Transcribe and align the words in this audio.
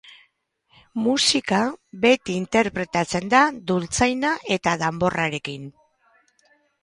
Musika 1.07 1.59
beti 2.05 2.37
interpretatzen 2.43 3.29
da 3.35 3.41
dultzaina 3.73 4.31
eta 4.57 4.75
danborrarekin. 4.85 5.69